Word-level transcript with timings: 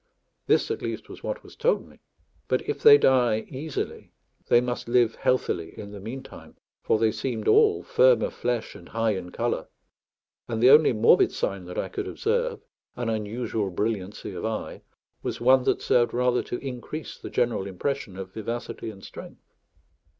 This, 0.47 0.71
at 0.71 0.81
least, 0.81 1.09
was 1.09 1.21
what 1.21 1.43
was 1.43 1.55
told 1.55 1.87
me. 1.87 1.99
But 2.47 2.67
if 2.67 2.81
they 2.81 2.97
die 2.97 3.41
easily, 3.47 4.11
they 4.47 4.59
must 4.59 4.87
live 4.89 5.13
healthily 5.13 5.77
in 5.77 5.91
the 5.91 5.99
meantime, 5.99 6.57
for 6.81 6.97
they 6.97 7.11
seemed 7.11 7.47
all 7.47 7.83
firm 7.83 8.23
of 8.23 8.33
flesh 8.33 8.73
and 8.73 8.89
high 8.89 9.11
in 9.11 9.29
colour; 9.31 9.67
and 10.47 10.59
the 10.59 10.71
only 10.71 10.91
morbid 10.91 11.31
sign 11.31 11.65
that 11.65 11.77
I 11.77 11.87
could 11.87 12.07
observe, 12.07 12.61
an 12.95 13.09
unusual 13.09 13.69
brilliancy 13.69 14.33
of 14.33 14.43
eye, 14.43 14.81
was 15.21 15.39
one 15.39 15.65
that 15.65 15.83
served 15.83 16.15
rather 16.15 16.41
to 16.41 16.57
increase 16.57 17.19
the 17.19 17.29
general 17.29 17.67
impression 17.67 18.17
of 18.17 18.33
vivacity 18.33 18.89
and 18.89 19.03
strength. 19.03 19.53